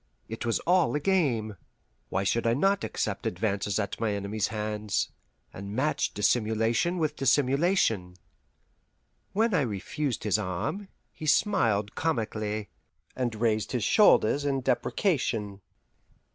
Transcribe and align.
It 0.27 0.47
was 0.47 0.57
all 0.61 0.95
a 0.95 0.99
game; 0.99 1.57
why 2.09 2.23
should 2.23 2.47
I 2.47 2.55
not 2.55 2.83
accept 2.83 3.27
advances 3.27 3.77
at 3.77 3.99
my 3.99 4.13
enemy's 4.15 4.47
hands, 4.47 5.11
and 5.53 5.75
match 5.75 6.11
dissimulation 6.15 6.97
with 6.97 7.15
dissimulation? 7.15 8.15
When 9.33 9.53
I 9.53 9.61
refused 9.61 10.23
his 10.23 10.39
arm, 10.39 10.87
he 11.11 11.27
smiled 11.27 11.93
comically, 11.93 12.69
and 13.15 13.35
raised 13.35 13.73
his 13.73 13.83
shoulders 13.83 14.43
in 14.43 14.61
deprecation. 14.61 15.61